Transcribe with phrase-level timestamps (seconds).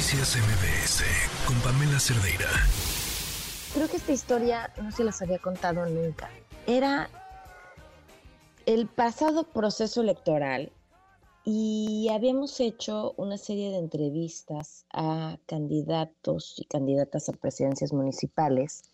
[0.00, 1.02] Noticias MBS
[1.46, 2.48] con Pamela Cerdeira.
[3.74, 6.30] Creo que esta historia no se las había contado nunca.
[6.66, 7.10] Era
[8.64, 10.72] el pasado proceso electoral
[11.44, 18.84] y habíamos hecho una serie de entrevistas a candidatos y candidatas a presidencias municipales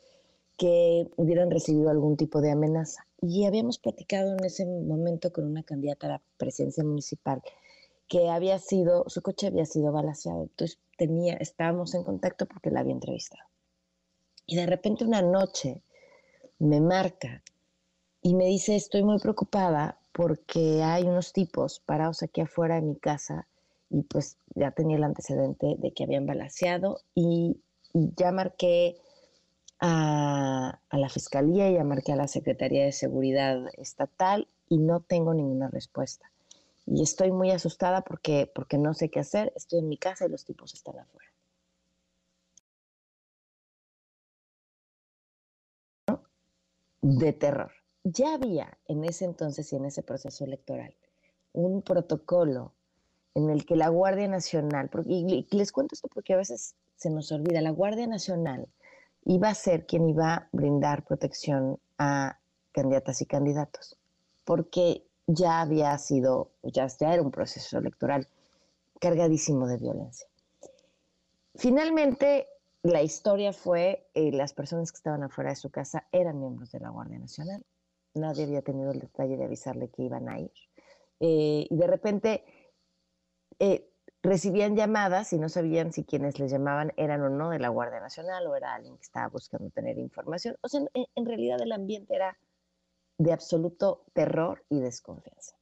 [0.56, 3.06] que hubieran recibido algún tipo de amenaza.
[3.22, 7.42] Y habíamos platicado en ese momento con una candidata a la presidencia municipal
[8.08, 10.42] que había sido, su coche había sido balaseado.
[10.42, 13.42] Entonces tenía, estábamos en contacto porque la había entrevistado.
[14.46, 15.82] Y de repente una noche
[16.58, 17.42] me marca
[18.22, 22.96] y me dice, estoy muy preocupada porque hay unos tipos parados aquí afuera de mi
[22.96, 23.46] casa
[23.90, 27.60] y pues ya tenía el antecedente de que habían balaseado y,
[27.92, 28.98] ya marqué
[29.80, 35.32] a, a, la fiscalía, ya marqué a la Secretaría de Seguridad Estatal y no tengo
[35.32, 36.30] ninguna respuesta
[36.86, 39.52] y estoy muy asustada porque, porque no sé qué hacer.
[39.56, 41.26] Estoy en mi casa y los tipos están afuera.
[47.02, 47.72] De terror.
[48.04, 50.94] Ya había en ese entonces y en ese proceso electoral
[51.52, 52.72] un protocolo
[53.34, 57.32] en el que la Guardia Nacional, y les cuento esto porque a veces se nos
[57.32, 58.68] olvida, la Guardia Nacional
[59.24, 62.38] iba a ser quien iba a brindar protección a
[62.72, 63.98] candidatas y candidatos,
[64.44, 68.28] porque ya había sido, ya, era un proceso electoral
[69.00, 70.26] cargadísimo de violencia.
[71.56, 72.48] Finalmente,
[72.82, 76.80] la historia fue, eh, las personas que estaban afuera de su casa eran miembros de
[76.80, 77.64] la Guardia Nacional.
[78.14, 80.52] Nadie había tenido el detalle de avisarle que iban a ir.
[81.18, 82.44] Eh, y de repente
[83.58, 83.90] eh,
[84.22, 88.00] recibían llamadas y no sabían si quienes les llamaban eran o no de la Guardia
[88.00, 90.56] Nacional o era alguien que estaba buscando tener información.
[90.60, 92.36] O sea, en realidad el ambiente era
[93.18, 95.56] de absoluto terror y desconfianza.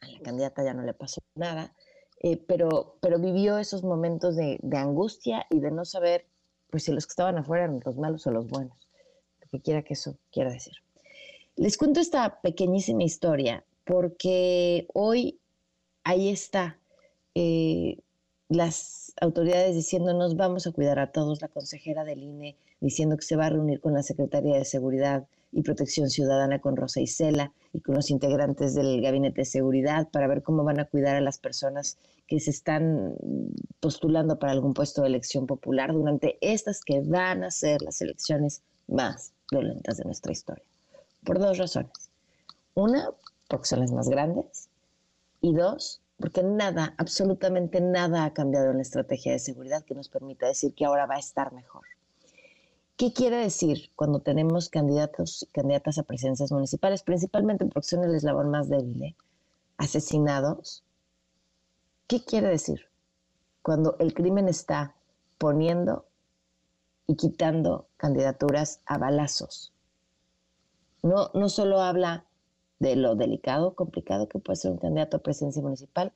[0.00, 1.74] A la candidata ya no le pasó nada,
[2.22, 6.26] eh, pero, pero vivió esos momentos de, angustia y de no saber
[6.70, 8.76] pues si los que estaban afuera eran los malos o los buenos,
[9.40, 10.74] lo que quiera que eso quiera decir.
[11.56, 15.40] Les cuento esta pequeñísima historia porque hoy
[16.04, 16.78] ahí está
[17.34, 17.98] eh,
[18.48, 23.22] las autoridades diciendo nos vamos a cuidar a todos, la consejera del INE diciendo que
[23.22, 27.52] se va a reunir con la Secretaría de Seguridad y Protección Ciudadana con Rosa Isela
[27.72, 31.20] y con los integrantes del Gabinete de Seguridad para ver cómo van a cuidar a
[31.20, 33.16] las personas que se están
[33.80, 38.62] postulando para algún puesto de elección popular durante estas que van a ser las elecciones
[38.86, 40.64] más violentas de nuestra historia.
[41.24, 41.92] Por dos razones.
[42.74, 43.10] Una,
[43.48, 44.68] porque son las más grandes.
[45.40, 50.08] Y dos, porque nada, absolutamente nada ha cambiado en la estrategia de seguridad que nos
[50.08, 51.84] permita decir que ahora va a estar mejor.
[53.00, 58.14] ¿Qué quiere decir cuando tenemos candidatos y candidatas a presidencias municipales, principalmente porque son el
[58.14, 59.16] eslabón más débil,
[59.78, 60.84] asesinados?
[62.06, 62.90] ¿Qué quiere decir?
[63.62, 64.96] Cuando el crimen está
[65.38, 66.04] poniendo
[67.06, 69.72] y quitando candidaturas a balazos.
[71.02, 72.26] No, no solo habla
[72.80, 76.12] de lo delicado, complicado que puede ser un candidato a presidencia municipal,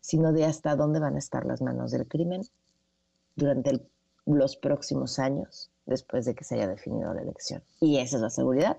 [0.00, 2.40] sino de hasta dónde van a estar las manos del crimen
[3.36, 3.86] durante
[4.24, 7.62] los próximos años después de que se haya definido la elección.
[7.80, 8.76] Y esa es la seguridad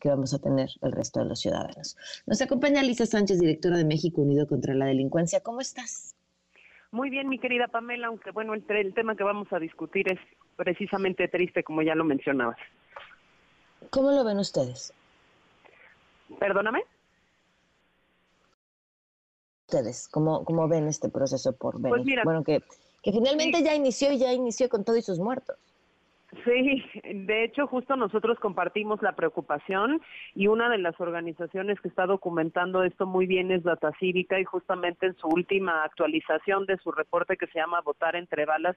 [0.00, 1.96] que vamos a tener el resto de los ciudadanos.
[2.26, 5.42] Nos acompaña Lisa Sánchez, directora de México Unido contra la Delincuencia.
[5.42, 6.14] ¿Cómo estás?
[6.90, 10.18] Muy bien, mi querida Pamela, aunque bueno, el, el tema que vamos a discutir es
[10.56, 12.56] precisamente triste, como ya lo mencionabas.
[13.90, 14.92] ¿Cómo lo ven ustedes?
[16.38, 16.82] Perdóname.
[19.68, 21.80] Ustedes, ¿cómo, cómo ven este proceso por?
[21.80, 22.60] Pues bueno, que,
[23.02, 25.56] que finalmente ya inició y ya inició con todos sus muertos.
[26.50, 30.00] Sí, de hecho justo nosotros compartimos la preocupación
[30.34, 34.44] y una de las organizaciones que está documentando esto muy bien es Data Cívica y
[34.44, 38.76] justamente en su última actualización de su reporte que se llama Votar entre balas,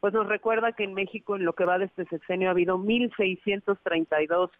[0.00, 2.76] pues nos recuerda que en México en lo que va de este sexenio ha habido
[2.76, 4.50] 1.632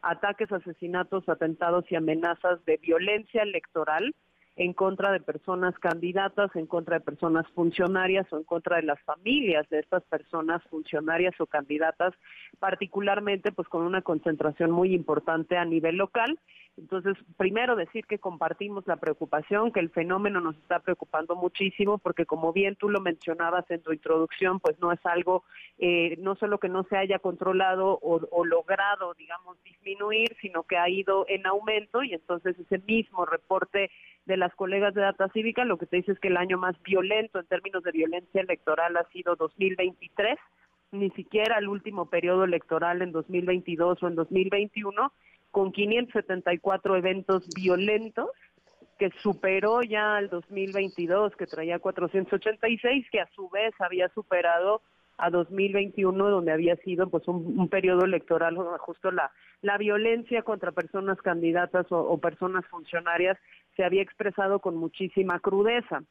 [0.00, 4.14] ataques, asesinatos, atentados y amenazas de violencia electoral
[4.56, 9.00] en contra de personas candidatas, en contra de personas funcionarias o en contra de las
[9.02, 12.14] familias de estas personas funcionarias o candidatas,
[12.60, 16.38] particularmente pues con una concentración muy importante a nivel local.
[16.76, 22.26] Entonces, primero decir que compartimos la preocupación, que el fenómeno nos está preocupando muchísimo, porque
[22.26, 25.44] como bien tú lo mencionabas en tu introducción, pues no es algo,
[25.78, 30.76] eh, no solo que no se haya controlado o, o logrado, digamos, disminuir, sino que
[30.76, 33.90] ha ido en aumento y entonces ese mismo reporte
[34.26, 36.80] de las colegas de Data Cívica, lo que te dice es que el año más
[36.82, 40.38] violento en términos de violencia electoral ha sido 2023,
[40.92, 45.12] ni siquiera el último periodo electoral en 2022 o en 2021,
[45.54, 48.28] con 574 eventos violentos
[48.98, 54.82] que superó ya al 2022, que traía 486, que a su vez había superado
[55.16, 59.30] a 2021, donde había sido pues un, periodo electoral justo la,
[59.62, 63.38] la violencia contra personas candidatas o, personas funcionarias
[63.76, 66.02] se había expresado con muchísima crudeza.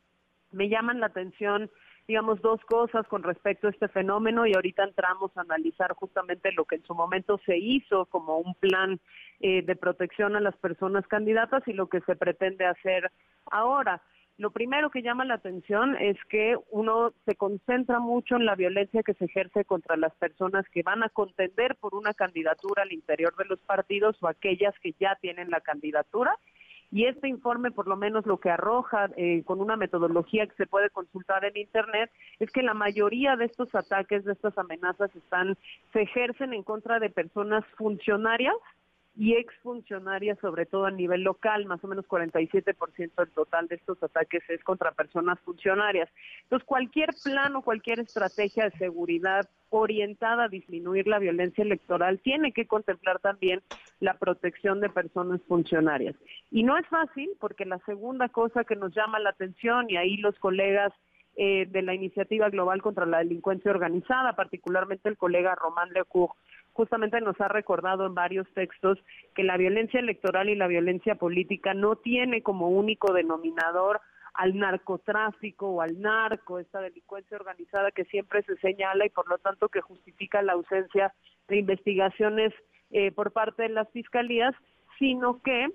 [0.51, 1.69] Me llaman la atención
[2.07, 6.65] digamos, dos cosas con respecto a este fenómeno y ahorita entramos a analizar justamente lo
[6.65, 8.99] que en su momento se hizo como un plan
[9.39, 13.11] eh, de protección a las personas candidatas y lo que se pretende hacer
[13.51, 14.01] ahora.
[14.37, 19.03] Lo primero que llama la atención es que uno se concentra mucho en la violencia
[19.03, 23.35] que se ejerce contra las personas que van a contender por una candidatura al interior
[23.35, 26.35] de los partidos o aquellas que ya tienen la candidatura.
[26.93, 30.67] Y este informe, por lo menos lo que arroja eh, con una metodología que se
[30.67, 35.57] puede consultar en Internet, es que la mayoría de estos ataques, de estas amenazas, están
[35.91, 38.53] se ejercen en contra de personas funcionarias
[39.15, 44.01] y exfuncionarias, sobre todo a nivel local, más o menos 47% del total de estos
[44.01, 46.09] ataques es contra personas funcionarias.
[46.43, 52.53] Entonces, cualquier plan o cualquier estrategia de seguridad orientada a disminuir la violencia electoral tiene
[52.53, 53.61] que contemplar también
[53.99, 56.15] la protección de personas funcionarias.
[56.49, 60.17] Y no es fácil porque la segunda cosa que nos llama la atención, y ahí
[60.17, 60.91] los colegas
[61.35, 66.29] eh, de la Iniciativa Global contra la Delincuencia Organizada, particularmente el colega Román Lecour,
[66.73, 68.99] justamente nos ha recordado en varios textos
[69.35, 74.01] que la violencia electoral y la violencia política no tiene como único denominador
[74.33, 79.37] al narcotráfico o al narco, esta delincuencia organizada que siempre se señala y por lo
[79.37, 81.13] tanto que justifica la ausencia
[81.47, 82.51] de investigaciones
[82.91, 84.55] eh, por parte de las fiscalías,
[84.97, 85.67] sino que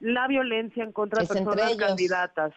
[0.00, 2.52] la violencia en contra de personas candidatas,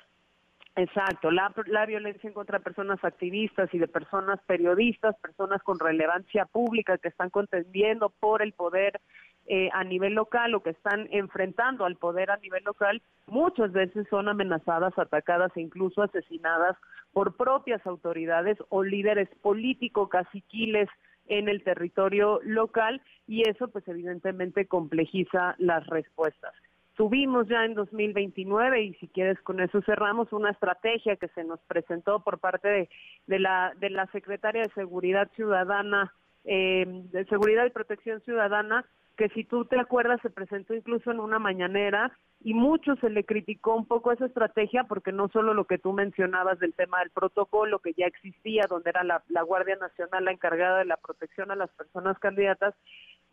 [0.75, 5.77] Exacto, la, la, violencia en contra de personas activistas y de personas periodistas, personas con
[5.77, 8.99] relevancia pública que están contendiendo por el poder
[9.45, 14.07] eh, a nivel local o que están enfrentando al poder a nivel local, muchas veces
[14.09, 16.75] son amenazadas, atacadas e incluso asesinadas
[17.11, 20.89] por propias autoridades o líderes políticos caciquiles
[21.27, 26.53] en el territorio local y eso pues evidentemente complejiza las respuestas.
[26.95, 31.59] Tuvimos ya en 2029, y si quieres con eso cerramos, una estrategia que se nos
[31.61, 32.87] presentó por parte
[33.25, 36.13] de, la, de la Secretaria de Seguridad Ciudadana,
[36.45, 38.85] eh, de Seguridad y Protección Ciudadana,
[39.17, 42.11] que si tú te acuerdas se presentó incluso en una mañanera
[42.41, 45.93] y mucho se le criticó un poco esa estrategia porque no solo lo que tú
[45.93, 50.79] mencionabas del tema del protocolo que ya existía, donde era la Guardia Nacional la encargada
[50.79, 52.73] de la protección a las personas candidatas,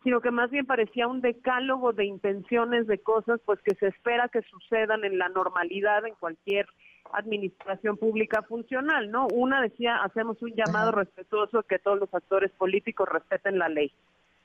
[0.03, 4.29] sino que más bien parecía un decálogo de intenciones, de cosas pues que se espera
[4.29, 6.67] que sucedan en la normalidad en cualquier
[7.13, 9.27] administración pública funcional, ¿no?
[9.27, 13.91] Una decía, hacemos un llamado respetuoso a que todos los actores políticos respeten la ley.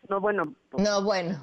[0.09, 0.55] No, bueno.
[0.71, 1.35] Pues, no, bueno.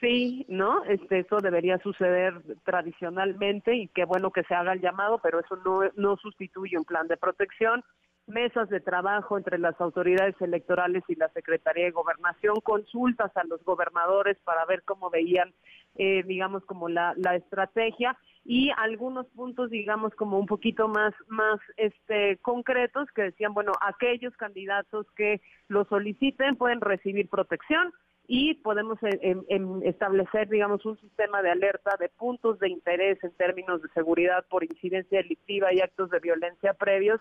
[0.00, 0.84] Sí, ¿no?
[0.84, 2.34] Este, eso debería suceder
[2.64, 6.84] tradicionalmente y qué bueno que se haga el llamado, pero eso no, no sustituye un
[6.84, 7.84] plan de protección
[8.26, 13.62] mesas de trabajo entre las autoridades electorales y la Secretaría de Gobernación, consultas a los
[13.64, 15.52] gobernadores para ver cómo veían,
[15.96, 21.60] eh, digamos, como la, la estrategia y algunos puntos, digamos, como un poquito más, más
[21.76, 27.92] este, concretos que decían, bueno, aquellos candidatos que lo soliciten pueden recibir protección
[28.26, 29.36] y podemos eh,
[29.84, 34.64] establecer, digamos, un sistema de alerta de puntos de interés en términos de seguridad por
[34.64, 37.20] incidencia delictiva y actos de violencia previos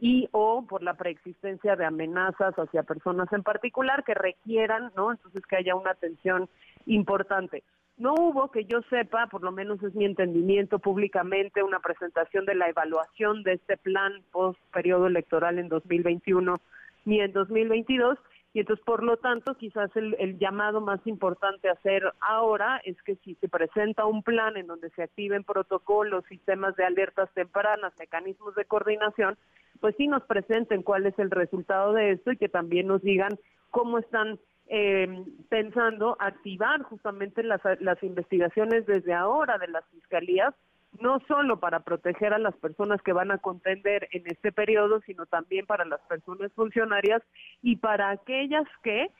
[0.00, 5.12] y o por la preexistencia de amenazas hacia personas en particular que requieran, ¿no?
[5.12, 6.48] Entonces que haya una atención
[6.86, 7.62] importante.
[7.98, 12.54] No hubo, que yo sepa, por lo menos es mi entendimiento públicamente, una presentación de
[12.54, 16.60] la evaluación de este plan post periodo electoral en 2021
[17.04, 18.18] ni en 2022.
[18.52, 23.00] Y entonces, por lo tanto, quizás el, el, llamado más importante a hacer ahora es
[23.02, 27.92] que si se presenta un plan en donde se activen protocolos, sistemas de alertas tempranas,
[27.98, 29.38] mecanismos de coordinación,
[29.80, 33.38] pues sí nos presenten cuál es el resultado de esto y que también nos digan
[33.70, 40.54] cómo están eh, pensando activar justamente las, las investigaciones desde ahora de las fiscalías,
[40.98, 45.26] no solo para proteger a las personas que van a contender en este periodo, sino
[45.26, 47.22] también para las personas funcionarias
[47.62, 49.10] y para aquellas que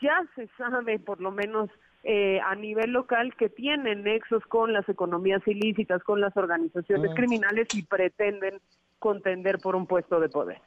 [0.00, 1.70] ya se sabe, por lo menos
[2.04, 7.14] eh, a nivel local, que tienen nexos con las economías ilícitas, con las organizaciones mm.
[7.14, 8.60] criminales y pretenden
[8.98, 10.60] contender por un puesto de poder.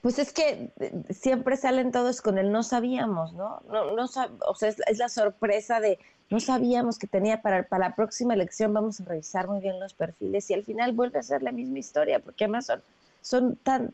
[0.00, 3.60] Pues es que eh, siempre salen todos con el no sabíamos, ¿no?
[3.68, 5.98] no, no o sea, es, la sorpresa de
[6.30, 9.94] no sabíamos que tenía para, para la próxima elección, vamos a revisar muy bien los
[9.94, 12.82] perfiles y al final vuelve a ser la misma historia, porque además son,
[13.20, 13.92] son tan,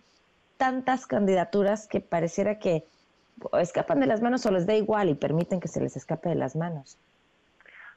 [0.57, 2.85] tantas candidaturas que pareciera que
[3.61, 6.35] escapan de las manos o les da igual y permiten que se les escape de
[6.35, 6.99] las manos.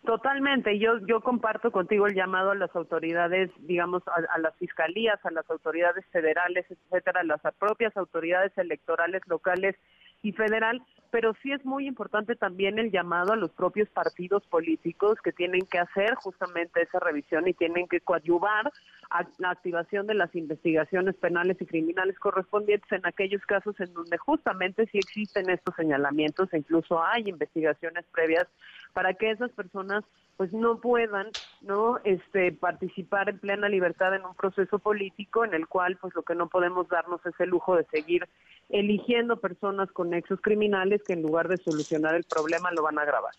[0.06, 5.32] Totalmente, yo yo comparto contigo el llamado a las autoridades, digamos, a, las fiscalías, a
[5.32, 9.76] las autoridades federales, etcétera, a las propias autoridades electorales locales
[10.22, 15.18] y federal, pero sí es muy importante también el llamado a los propios partidos políticos
[15.24, 18.72] que tienen que hacer justamente esa revisión y tienen que coadyuvar
[19.10, 24.18] a la activación de las investigaciones penales y criminales correspondientes en aquellos casos en donde
[24.18, 28.48] justamente sí existen estos señalamientos e incluso hay investigaciones previas
[28.94, 30.04] para que esas personas
[30.40, 31.28] pues no puedan
[31.60, 36.24] no este participar en plena libertad en un proceso político en el cual pues lo
[36.24, 38.26] que no podemos darnos es el lujo de seguir
[38.70, 43.02] eligiendo personas con nexos criminales que en lugar de solucionar el problema lo van a
[43.02, 43.34] agravar.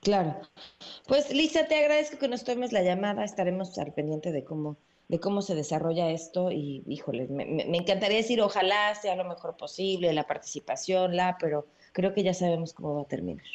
[0.00, 0.40] Claro.
[1.06, 5.20] Pues Lisa, te agradezco que nos tomes la llamada, estaremos al pendiente de cómo de
[5.20, 10.12] cómo se desarrolla esto y híjole, me, me encantaría decir ojalá sea lo mejor posible,
[10.12, 13.46] la participación, la, pero creo que ya sabemos cómo va a terminar.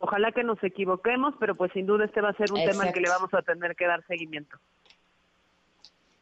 [0.00, 2.92] Ojalá que nos equivoquemos, pero pues sin duda este va a ser un tema al
[2.92, 4.58] que le vamos a tener que dar seguimiento.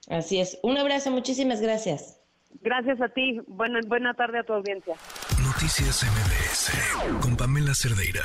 [0.09, 0.59] Así es.
[0.63, 2.21] Un abrazo, muchísimas gracias.
[2.61, 3.41] Gracias a ti.
[3.47, 4.95] Buena, buena tarde a tu audiencia.
[5.43, 8.23] Noticias MBS con Pamela Cerdeira.